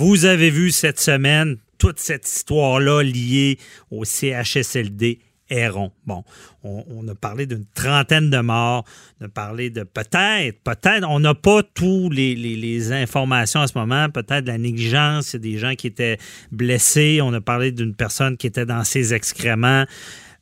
[0.00, 3.58] Vous avez vu cette semaine toute cette histoire-là liée
[3.90, 5.18] au CHSLD
[5.50, 5.92] Héron.
[6.06, 6.24] Bon,
[6.64, 8.86] on, a parlé d'une trentaine de morts,
[9.20, 14.08] on a parlé de peut-être, peut-être, on n'a pas tous les, informations à ce moment,
[14.08, 16.16] peut-être la négligence, des gens qui étaient
[16.50, 19.84] blessés, on a parlé d'une personne qui était dans ses excréments.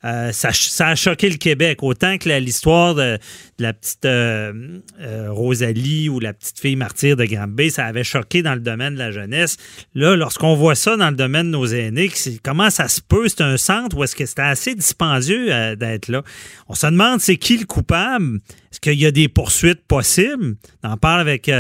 [0.04, 0.50] Euh, ça,
[0.86, 1.82] a choqué le Québec.
[1.82, 3.18] Autant que l'histoire de,
[3.58, 8.42] la petite euh, euh, Rosalie ou la petite fille martyre de Granby, ça avait choqué
[8.42, 9.56] dans le domaine de la jeunesse.
[9.94, 12.10] Là, lorsqu'on voit ça dans le domaine de nos aînés,
[12.44, 13.28] comment ça se peut?
[13.28, 16.22] C'est un centre ou est-ce que c'était assez dispendieux d'être là?
[16.68, 18.40] On se demande, c'est qui le coupable?
[18.70, 20.56] Est-ce qu'il y a des poursuites possibles?
[20.84, 21.50] On en parle avec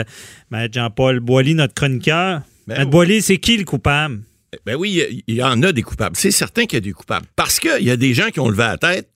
[0.72, 2.42] Jean-Paul Boilly, notre chroniqueur.
[2.68, 4.20] Ben Boilly, c'est qui le coupable?
[4.64, 6.16] Ben oui, il y en a des coupables.
[6.16, 7.26] C'est certain qu'il y a des coupables.
[7.36, 9.08] Parce qu'il y a des gens qui ont levé la tête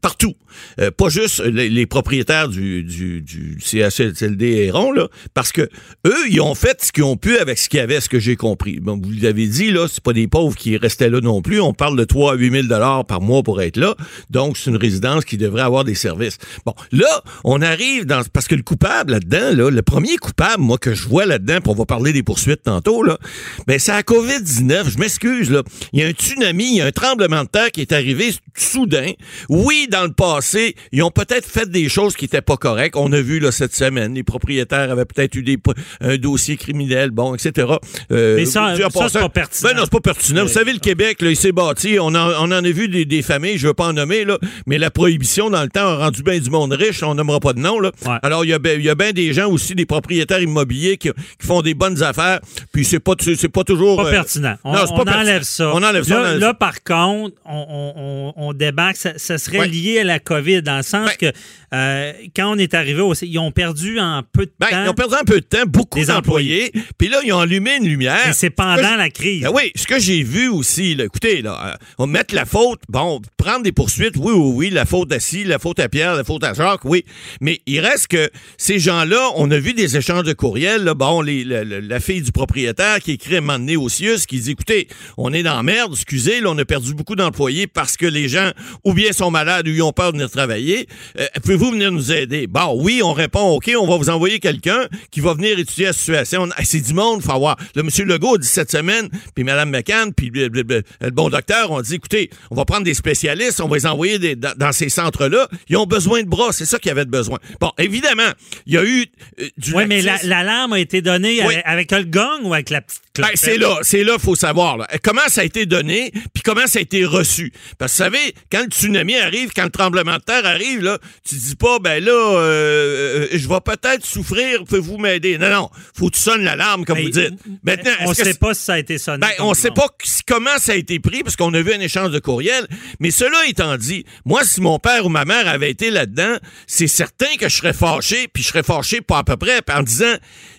[0.00, 0.34] partout.
[0.80, 5.62] Euh, pas juste les, propriétaires du, du, du CHSLD Héron, là, parce que
[6.06, 8.18] eux, ils ont fait ce qu'ils ont pu avec ce qu'il y avait, ce que
[8.18, 8.80] j'ai compris.
[8.80, 11.60] Bon, vous l'avez dit, là, c'est pas des pauvres qui restaient là non plus.
[11.60, 13.94] On parle de 3 à 8 000 dollars par mois pour être là.
[14.30, 16.38] Donc, c'est une résidence qui devrait avoir des services.
[16.64, 18.22] Bon, là, on arrive dans...
[18.32, 21.76] Parce que le coupable là-dedans, là, le premier coupable, moi, que je vois là-dedans, pour
[21.76, 23.18] on va parler des poursuites tantôt, là,
[23.66, 24.90] ben, c'est la COVID-19.
[24.90, 25.62] Je m'excuse, là.
[25.92, 28.30] Il y a un tsunami, il y a un tremblement de terre qui est arrivé
[28.54, 29.12] soudain.
[29.48, 32.96] Oui, dans le passé, ils ont peut-être fait des choses qui n'étaient pas correctes.
[32.96, 35.58] On a vu là, cette semaine, les propriétaires avaient peut-être eu des,
[36.00, 37.74] un dossier criminel, bon, etc.
[38.12, 39.70] Euh, Mais ça, ça c'est pas pertinent.
[39.70, 40.42] Ben non, c'est pas pertinent.
[40.42, 41.98] Vous savez, le Québec, là, il s'est bâti.
[42.00, 44.38] On, en, on en a vu des, des familles, je veux pas en nommer, là,
[44.66, 47.02] mais la prohibition, dans le temps, a rendu bien du monde riche.
[47.02, 47.80] On nommera pas de nom.
[47.80, 47.92] Là.
[48.22, 51.08] Alors, il y a bien y a ben des gens aussi, des propriétaires immobiliers qui,
[51.10, 52.40] qui font des bonnes affaires.
[52.72, 53.96] Puis c'est pas, c'est pas toujours...
[53.96, 54.56] Pas euh, pertinent.
[54.64, 55.72] On, non, on pas enlève ça.
[55.74, 56.34] On enlève ça.
[56.36, 58.96] Là, par contre, on, on, on débarque.
[58.96, 61.36] Ça, ça serait lié à la COVID, dans le sens ben, que
[61.74, 64.84] euh, quand on est arrivé, aussi, ils ont perdu en peu de ben, temps.
[64.84, 66.72] Ils ont perdu un peu de temps, beaucoup d'employés.
[66.98, 68.28] Puis là, ils ont allumé une lumière.
[68.28, 69.42] Et c'est pendant la crise.
[69.42, 72.80] Ben oui, ce que j'ai vu aussi, là, écoutez, là, euh, on met la faute,
[72.88, 76.14] bon, prendre des poursuites, oui, oui, oui, la faute à Ci, la faute à Pierre,
[76.14, 77.04] la faute à Jacques, oui.
[77.40, 81.20] Mais il reste que ces gens-là, on a vu des échanges de courriels, là, bon,
[81.20, 84.88] les, la, fille du propriétaire qui écrit un moment donné au CIUS, qui dit, écoutez,
[85.16, 88.28] on est dans la merde, excusez, là, on a perdu beaucoup d'employés parce que les
[88.28, 88.50] gens,
[88.84, 90.88] ou bien sont malades, ou ils ont peur de venir travailler.
[91.18, 92.46] Euh, pouvez-vous venir nous aider?
[92.46, 95.92] Bon, oui, on répond, OK, on va vous envoyer quelqu'un qui va venir étudier la
[95.92, 96.48] situation.
[96.64, 97.56] c'est du monde, faut avoir.
[97.74, 101.80] Le monsieur Legault a dit cette semaine, puis Mme McCann, puis le, bon docteur ont
[101.80, 105.48] dit, écoutez, on va prendre des spécialistes, on va les envoyer dans, ces centres-là.
[105.68, 107.38] Ils ont besoin de bras, c'est ça qu'ils avaient besoin.
[107.60, 108.30] Bon, évidemment,
[108.66, 109.06] il y a eu
[109.40, 113.02] euh, du Oui, mais l'alarme a été donnée avec, le gong ou avec la petite
[113.18, 114.86] ben, c'est là, c'est là, faut savoir.
[115.02, 117.52] Comment ça a été donné, puis comment ça a été reçu?
[117.78, 120.98] Parce que vous savez, quand le tsunami arrive, quand le tremblement de terre arrive, là,
[121.26, 125.38] tu dis pas, ben là, euh, euh, je vais peut-être souffrir, pouvez-vous m'aider?
[125.38, 127.34] Non, non, faut que tu sonnes l'alarme, comme vous dites.
[127.64, 129.18] Maintenant, on sait pas si ça a été sonné.
[129.18, 129.88] Ben, on sait pas
[130.28, 132.66] comment ça a été pris, parce qu'on a vu un échange de courriel.
[133.00, 136.36] Mais cela étant dit, moi, si mon père ou ma mère avait été là-dedans,
[136.66, 139.82] c'est certain que je serais fâché, puis je serais fâché pas à peu près, en
[139.82, 140.14] disant,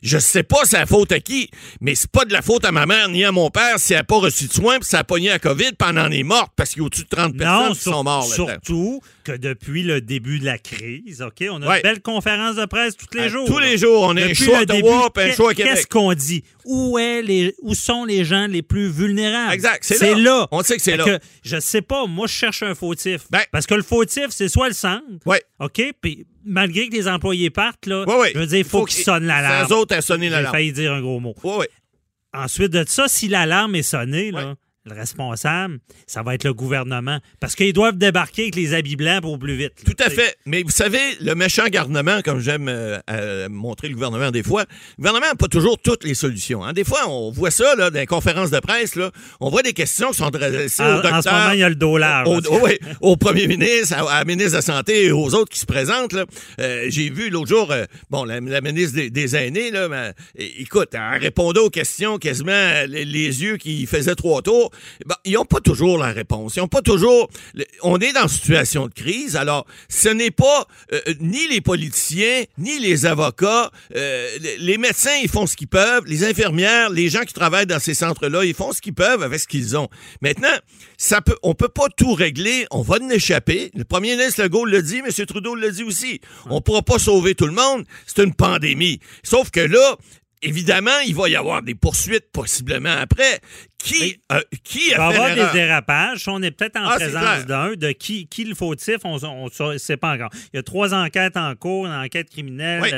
[0.08, 1.50] je sais pas c'est la faute à qui,
[1.82, 4.00] mais c'est pas de la faute à ma mère ni à mon père si elle
[4.00, 6.24] n'a pas reçu de soins, puis ça a pogné à COVID, puis elle en est
[6.24, 8.32] morte, parce qu'il y a au-dessus de 30 personnes qui sont mortes.
[8.32, 12.66] Surtout que depuis le début de la crise, OK, on a une belle conférence de
[12.66, 13.48] presse tous les jours.
[13.48, 15.74] Tous les jours, on a un show à Ottawa, un show à Québec.
[15.74, 16.44] Qu'est-ce qu'on dit?
[16.66, 19.54] Où, est les, où sont les gens les plus vulnérables?
[19.54, 20.48] Exact, c'est là.
[20.52, 21.04] On sait que c'est là.
[21.04, 23.22] Que, je sais pas, moi, je cherche un fautif.
[23.30, 23.42] Ben.
[23.52, 25.42] parce que le fautif, c'est soit le centre, ouais.
[25.60, 29.26] OK, puis malgré que les employés partent, là, je veux dire, il faut, qu'ils sonnent
[29.26, 29.68] l'alarme.
[29.70, 30.56] Eux autres à sonner l'alarme.
[30.56, 31.36] J'ai failli dire un gros mot.
[31.44, 31.66] Oui.
[32.34, 34.56] Ensuite de ça, si l'alarme est sonnée, là,
[34.88, 37.20] le responsable, ça va être le gouvernement.
[37.40, 39.74] Parce qu'ils doivent débarquer avec les habits blancs pour plus vite.
[39.86, 40.38] Tout à fait.
[40.46, 44.66] Mais vous savez, le méchant gouvernement, comme j'aime euh, euh, montrer le gouvernement des fois,
[44.98, 46.64] le gouvernement n'a pas toujours toutes les solutions.
[46.64, 46.74] Hein.
[46.74, 48.96] Des fois, on voit ça là, dans les conférences de presse.
[48.96, 51.14] Là, on voit des questions qui sont adressées au docteur.
[51.14, 52.28] En ce moment, il y a le dollar.
[52.28, 52.40] Au,
[53.02, 56.16] au, premier ministre, à, la ministre de la Santé et aux autres qui se présentent.
[56.60, 57.74] Euh, j'ai vu l'autre jour,
[58.10, 63.58] bon, la, ministre des, Aînés, là, écoute, en répondant aux questions, quasiment les, les yeux
[63.58, 64.72] qui faisaient trois tours,
[65.06, 66.56] ben, ils n'ont pas toujours la réponse.
[66.56, 67.30] Ils n'ont pas toujours.
[67.82, 69.36] On est dans une situation de crise.
[69.36, 73.72] Alors, ce n'est pas euh, ni les politiciens, ni les avocats.
[73.96, 74.30] Euh,
[74.60, 76.04] les médecins, ils font ce qu'ils peuvent.
[76.06, 79.40] Les infirmières, les gens qui travaillent dans ces centres-là, ils font ce qu'ils peuvent avec
[79.40, 79.90] ce qu'ils ont.
[80.22, 80.48] Maintenant,
[80.98, 82.66] ça peut, on peut pas tout régler.
[82.72, 83.72] On va en échapper.
[83.76, 85.26] Le premier ministre Legault le dit, M.
[85.26, 86.22] Trudeau le dit aussi.
[86.50, 87.86] On pourra pas sauver tout le monde.
[88.06, 89.00] C'est une pandémie.
[89.24, 89.98] Sauf que là,
[90.44, 93.42] Évidemment, il va y avoir des poursuites possiblement après.
[93.78, 96.28] Qui, euh, qui Il a va y fait avoir des dérapages.
[96.28, 97.74] On est peut-être en Ah, présence d'un.
[97.76, 99.18] De qui, qui le fautif, on
[99.74, 100.30] ne sait pas encore.
[100.54, 102.90] Il y a trois enquêtes en cours, une enquête criminelle, Oui.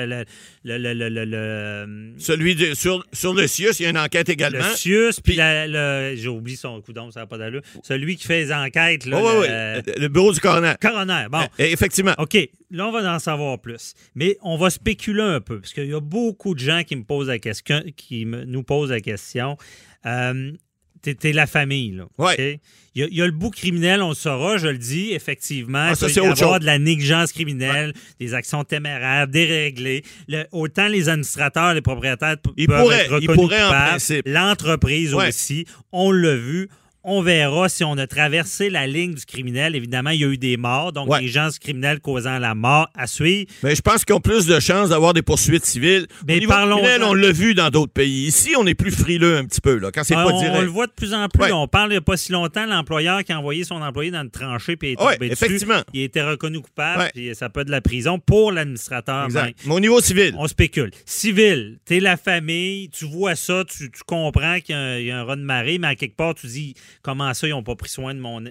[0.63, 4.59] le, Celui de, sur, sur le CIUS, il y a une enquête également.
[4.69, 7.61] le CIUS, puis j'ai oublié son coup d'ombre, ça n'a pas d'allure.
[7.83, 9.93] Celui qui fait les enquêtes, là, Oh, oui, oui.
[9.97, 10.73] Le bureau du coroner.
[10.81, 11.25] coroner.
[11.29, 12.13] Bon, Eh, Effectivement.
[12.17, 12.37] OK,
[12.71, 13.93] là, on va en savoir plus.
[14.15, 17.03] Mais on va spéculer un peu, parce qu'il y a beaucoup de gens qui me
[17.03, 19.57] posent la question, qui me- nous posent la question.
[20.05, 20.51] Euh,
[21.01, 22.05] T'es la famille, là.
[22.17, 22.59] Ouais.
[22.95, 25.11] Il y, a, il y a le bout criminel, on le saura, je le dis,
[25.13, 25.77] effectivement.
[25.77, 26.59] Ah, il ça, y autre avoir chose.
[26.61, 30.03] de la négligence criminelle, des actions téméraires, déréglées.
[30.27, 33.87] Le- autant les administrateurs, les propriétaires Ils peuvent pourraient- être ils reconnus pourraient en coupables.
[33.89, 34.23] principe.
[34.27, 35.27] L'entreprise Ouais.
[35.29, 36.67] aussi, on l'a vu.
[37.03, 39.73] On verra si on a traversé la ligne du criminel.
[39.73, 41.21] Évidemment, il y a eu des morts, donc Ouais.
[41.21, 43.49] des gens criminels causant la mort à suivre.
[43.63, 46.07] Mais je pense qu'ils ont plus de chances d'avoir des poursuites civiles.
[46.27, 48.25] Mais criminel, on l'a vu dans d'autres pays.
[48.27, 50.57] Ici, on est plus frileux un petit peu, là, quand c'est Ouais, pas on, direct.
[50.57, 51.43] on le voit de plus en plus.
[51.43, 51.51] Ouais.
[51.53, 54.21] On parle il n'y a pas si longtemps, l'employeur qui a envoyé son employé dans
[54.23, 55.45] une tranchée puis est Ouais, tombé dessus.
[55.45, 55.81] effectivement.
[55.93, 59.27] Il été reconnu coupable, puis ça peut être de la prison pour l'administrateur.
[59.31, 60.91] Mais au niveau civil, On spécule.
[61.05, 65.05] Civil, t'es la famille, tu vois ça, tu, tu comprends qu'il y a un, il
[65.05, 67.51] y a un raz de marée, mais à quelque part, tu dis comment ça, ils
[67.51, 68.41] n'ont pas pris soin de mon,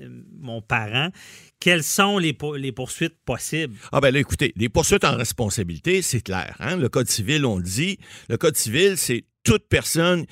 [0.40, 1.08] mon parent?
[1.60, 3.74] Quelles sont les, po- les poursuites possibles?
[3.92, 6.54] Ah ben là, écoutez, les poursuites en responsabilité, c'est clair.
[6.60, 6.76] Hein?
[6.76, 7.98] Le Code civil, on le dit.
[8.28, 10.24] Le Code civil, c'est toute personne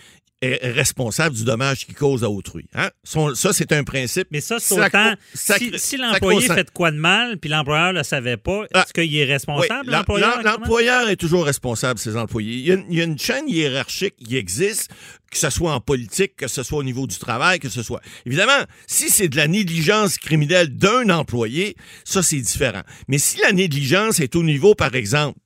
[0.42, 2.66] est responsable du dommage qu'il cause à autrui.
[2.74, 2.90] Hein?
[3.02, 4.28] Ça, c'est un principe.
[4.30, 5.14] Mais ça, c'est autant.
[5.34, 8.66] sacré- si si l'employé fait de quoi de mal, puis l'employeur ne le savait pas,
[8.74, 8.82] Ah.
[8.82, 10.42] est-ce qu'il est responsable, l'em- l'employeur?
[10.42, 12.52] l'em- L'employeur est toujours responsable ses employés.
[12.56, 14.90] Il y, a une, il y a une chaîne hiérarchique qui existe,
[15.30, 18.00] que ce soit en politique, que ce soit au niveau du travail, que ce soit.
[18.24, 22.82] Évidemment, si c'est de la négligence criminelle d'un employé, ça, c'est différent.
[23.08, 25.38] Mais si la négligence est au niveau, par exemple,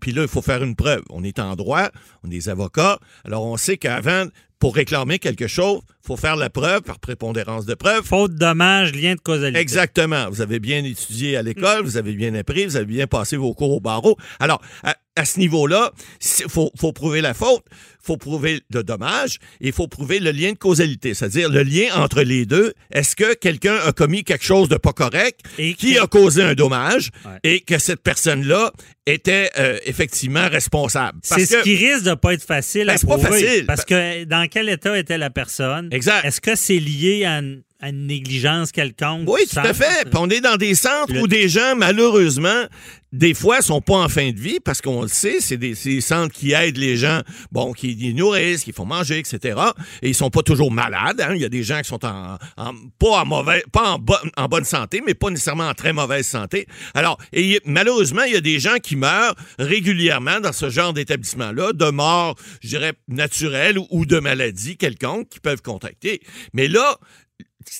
[0.00, 1.02] puis là, il faut faire une preuve.
[1.10, 1.90] On est en droit,
[2.22, 4.26] on est des avocats, alors on sait qu'avant,
[4.58, 8.02] pour réclamer quelque chose, il faut faire la preuve par prépondérance de preuve.
[8.04, 9.60] Faute, dommage, lien de causalité.
[9.60, 10.28] Exactement.
[10.30, 13.54] Vous avez bien étudié à l'école, vous avez bien appris, vous avez bien passé vos
[13.54, 14.16] cours au barreau.
[14.40, 15.92] Alors, à, à ce niveau-là,
[16.40, 17.62] il faut, faut prouver la faute,
[18.02, 21.86] faut prouver le dommage et il faut prouver le lien de causalité, c'est-à-dire le lien
[21.96, 22.72] entre les deux.
[22.90, 26.54] Est-ce que quelqu'un a commis quelque chose de pas correct Et qui a causé un
[26.54, 27.38] dommage Ouais.
[27.42, 28.72] et que cette personne-là
[29.08, 31.18] était euh, effectivement responsable?
[31.22, 33.42] C'est ce qui risque de pas être facile Ben, à c'est pas prouver.
[33.44, 33.66] facile.
[33.66, 35.88] Parce que dans quel état était la personne?
[35.92, 36.24] Exact.
[36.24, 39.28] Est-ce que c'est lié à une, à une négligence quelconque?
[39.28, 40.04] Oui, tout à fait.
[40.10, 42.64] Puis on est dans des centres Le- où des gens, malheureusement,
[43.12, 46.34] des fois, sont pas en fin de vie parce qu'on le sait, c'est des, centres
[46.34, 47.22] qui aident les gens,
[47.52, 49.58] bon, qui les nourrissent, qui font manger, etc.
[50.02, 51.20] Et ils sont pas toujours malades.
[51.20, 51.30] hein.
[51.34, 54.14] Il y a des gens qui sont en, en- pas en mauvais, pas en, bo-
[54.36, 56.66] en bonne santé, mais pas nécessairement en très mauvaise santé.
[56.94, 61.72] Alors, et malheureusement, il y a des gens qui meurent régulièrement dans ce genre d'établissement-là,
[61.72, 66.20] de morts, je dirais, naturelles ou, ou de maladies quelconques qui peuvent contacter.
[66.52, 66.98] Mais là,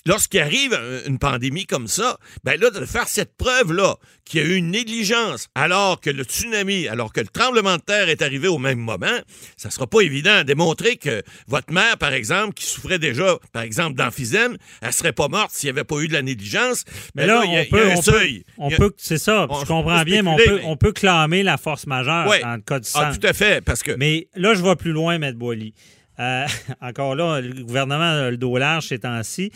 [0.06, 4.44] lorsqu'il arrive un- une pandémie comme ça, ben là, de faire cette preuve-là qu'il y
[4.44, 8.20] a eu une négligence alors que le tsunami, alors que le tremblement de terre est
[8.22, 9.18] arrivé au même moment,
[9.56, 10.44] ça sera pas évident.
[10.44, 15.28] Démontrer que votre mère, par exemple, qui souffrait déjà, par exemple, d'emphysème, elle serait pas
[15.28, 16.84] morte s'il n'y avait pas eu de la négligence.
[17.14, 18.38] Mais là, il y a- on il y a peut, un on seuil.
[18.44, 20.56] peut, on Il y a- peut- c'est ça, on- je comprends bien, mais on peut,
[20.56, 22.40] mais- on peut clamer la force majeure Ouais.
[22.44, 23.92] le cas du Ah, tout à fait, parce que...
[23.92, 25.72] Mais là, je vais plus loin, Maître Boily.
[26.20, 26.46] Euh,
[26.80, 29.52] encore là, le gouvernement a le dos large ces temps-ci.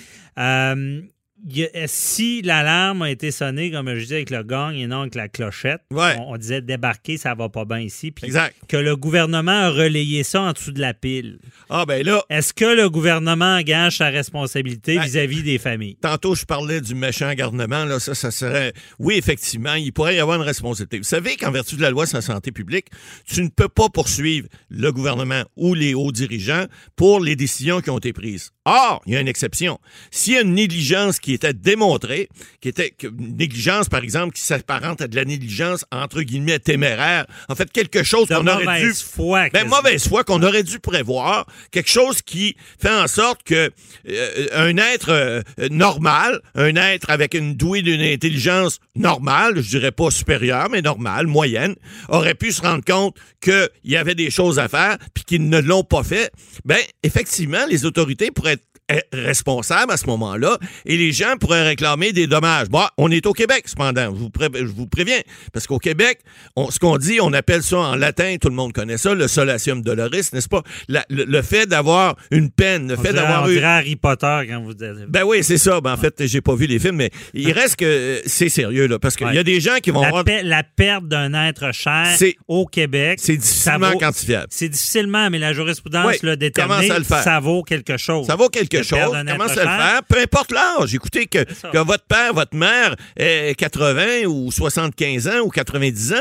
[1.75, 5.17] A- si l'alarme a été sonnée, comme je disais, avec le gong et non avec
[5.17, 6.15] la clochette, Ouais.
[6.21, 8.13] on, on disait débarquer, ça va pas bien ici.
[8.13, 8.55] Puis Exact.
[8.69, 11.41] que le gouvernement a relayé ça en dessous de la pile.
[11.69, 15.97] Ah, ben là, Est-ce que le gouvernement engage sa responsabilité Ben, vis-à-vis des familles?
[16.01, 17.85] Tantôt, je parlais du méchant garnement.
[17.87, 18.73] Là, ça, ça serait.
[19.01, 20.99] Oui, effectivement, il pourrait y avoir une responsabilité.
[20.99, 22.87] Vous savez qu'en vertu de la loi sur la santé publique,
[23.27, 27.91] tu ne peux pas poursuivre le gouvernement ou les hauts dirigeants pour les décisions qui
[27.91, 28.51] ont été prises.
[28.65, 29.81] Or, il y a une exception.
[30.13, 32.29] S'il y a une négligence qui était démontrée,
[32.61, 37.27] qui était une négligence, par exemple, qui s'apparente à de la négligence entre guillemets téméraire,
[37.49, 39.49] en fait, quelque chose qu'on aurait dû mauvaise foi.
[39.51, 43.71] ben, mauvaise foi qu'on aurait dû prévoir, quelque chose qui fait en sorte que
[44.09, 49.93] euh, un être euh, normal, un être avec une douée d'une intelligence normale, je dirais
[49.93, 51.77] pas supérieure, mais normale, moyenne,
[52.09, 55.61] aurait pu se rendre compte qu'il y avait des choses à faire puis qu'ils ne
[55.61, 56.31] l'ont pas fait.
[56.65, 58.67] Ben, effectivement, les autorités pourraient être
[59.13, 62.69] responsable à ce moment-là et les gens pourraient réclamer des dommages.
[62.69, 65.21] Bon, on est au Québec, cependant, je vous, pré- je vous préviens,
[65.53, 66.21] parce qu'au Québec,
[66.57, 69.29] on- ce qu'on dit, on appelle ça en latin, tout le monde connaît ça, le
[69.29, 70.63] solatium doloris, n'est-ce pas?
[70.89, 73.59] La- le, le fait d'avoir une peine, le On fait d'avoir eu...
[73.59, 75.07] Harry Potter quand vous dites.
[75.09, 75.81] Ben oui, c'est ça.
[75.81, 78.87] Ben, en fait, j'ai pas vu les films, mais il reste que euh, c'est sérieux,
[78.87, 79.35] là, parce qu'il Ouais.
[79.35, 80.25] y a des gens qui vont la, avoir...
[80.25, 82.09] pe- la perte d'un être cher
[82.49, 83.19] au Québec.
[83.23, 84.49] C'est difficilement vaut- quantifiable.
[84.51, 87.23] C'est difficilement, mais la jurisprudence à le faire.
[87.23, 88.27] Ça vaut quelque chose.
[88.27, 88.99] Ça vaut quelque De chose.
[88.99, 90.03] perdre un Commence être à le faire?
[90.05, 90.95] Peu importe l'âge.
[90.95, 96.17] Écoutez, que, que votre père, votre mère ait 80 ou 75 ans ou 90 ans.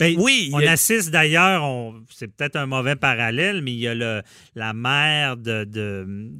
[0.00, 0.50] Ben, oui.
[0.52, 1.64] On a- assiste d'ailleurs,
[2.10, 4.22] c'est peut-être un mauvais parallèle, mais il y a le,
[4.54, 5.64] la mère de.
[5.64, 6.30] de-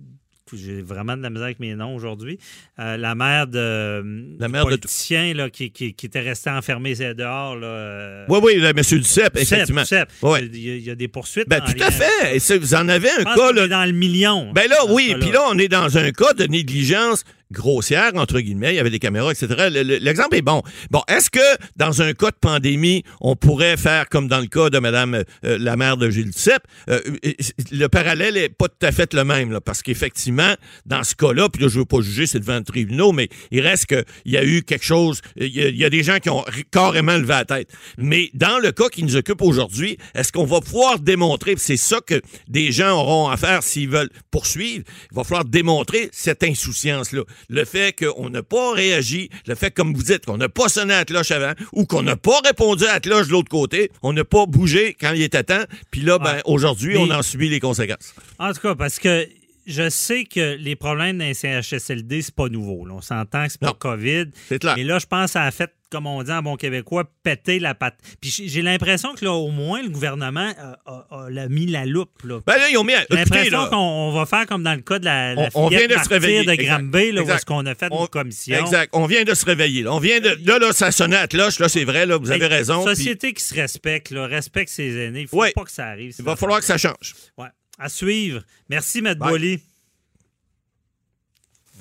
[0.57, 2.39] j'ai vraiment de la misère avec mes noms aujourd'hui.
[2.79, 4.37] Euh, la mère de.
[4.39, 7.57] La de- politicien là, qui, qui, qui était resté enfermé dehors.
[7.57, 8.77] Là, euh, Oui, oui, là, M.
[8.77, 9.83] Duceppe, effectivement.
[9.83, 10.11] Duceppe.
[10.23, 10.47] Ouais.
[10.53, 11.49] Il, y a, il y a des poursuites.
[11.49, 12.37] Ben, en tout à fait.
[12.37, 13.65] Et vous en avez Je un pense cas, là.
[13.65, 14.53] est dans le million.
[14.53, 15.15] Ben là, oui.
[15.21, 18.73] Puis là, on est dans un cas de négligence grossière, entre guillemets.
[18.75, 19.69] Il y avait des caméras, etc.
[19.73, 20.63] Le- le- L'exemple est bon.
[20.91, 21.39] Bon, est-ce que
[21.77, 25.77] dans un cas de pandémie, on pourrait faire comme dans le cas de Mme la
[25.77, 26.63] mère de Gilles Duceppe?
[26.91, 27.33] Euh, euh,
[27.73, 30.55] le parallèle est pas tout à fait le même, là, parce qu'effectivement,
[30.87, 33.61] dans ce cas-là, puis là, je veux pas juger, c'est devant le tribunal, mais il
[33.61, 36.45] reste qu'il y a eu quelque chose, il y, y a des gens qui ont
[36.71, 37.71] carrément levé la tête.
[37.97, 42.01] Mais dans le cas qui nous occupe aujourd'hui, est-ce qu'on va pouvoir démontrer, c'est ça
[42.07, 47.23] que des gens auront à faire s'ils veulent poursuivre, il va falloir démontrer cette insouciance-là.
[47.49, 50.95] Le fait qu'on n'a pas réagi, le fait, comme vous dites, qu'on n'a pas sonné
[50.95, 53.91] à la cloche avant, ou qu'on n'a pas répondu à la cloche de l'autre côté,
[54.03, 56.43] on n'a pas bougé quand il était temps, puis là, ben, Ouais.
[56.45, 58.15] aujourd'hui, Mais- on en subit les conséquences.
[58.39, 59.27] En tout cas, parce que
[59.67, 62.87] je sais que les problèmes d'un CHSLD, c'est pas nouveau.
[62.87, 62.95] là.
[62.95, 63.77] On s'entend que c'est pas Non.
[63.79, 64.27] COVID.
[64.49, 64.75] C'est clair.
[64.77, 67.59] Mais là, je pense que ça a fait, comme on dit en bon québécois, péter
[67.59, 67.99] la patte.
[68.21, 71.87] Puis j'ai l'impression que là, au moins, le gouvernement a, a- a la- mis la
[71.87, 72.23] loupe.
[72.25, 72.41] Là.
[72.47, 72.93] Ben là, ils ont mis...
[73.11, 75.95] L'impression qu'on on va faire comme dans le cas de la, la On- vient de
[75.95, 76.45] se réveiller.
[76.45, 76.55] de.
[76.63, 77.37] Granby, là, où Exact.
[77.37, 78.59] est-ce qu'on a fait On- une commission.
[78.59, 78.91] Exact.
[78.93, 79.83] On vient de se réveiller.
[79.85, 80.39] Là, on vient de...
[80.45, 81.59] là, là, ça sonnait à cloche.
[81.59, 82.05] Là, c'est vrai.
[82.07, 82.85] Là, vous avez Hey, raison.
[82.85, 85.23] puis Société qui se respecte, là, respecte ses aînés.
[85.23, 85.53] Il faut Ouais.
[85.53, 86.15] pas que ça arrive.
[86.19, 87.15] Il va falloir que ça change.
[87.37, 87.49] Ouais.
[87.79, 88.43] À suivre.
[88.69, 89.01] Merci.
[89.01, 89.61] Boily.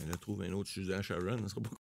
[0.07, 1.37] On a trouvé un autre Suzanne Sharon.
[1.43, 1.69] ça sera pas